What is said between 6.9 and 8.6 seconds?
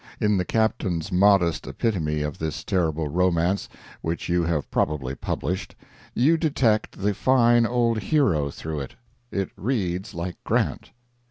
the fine old hero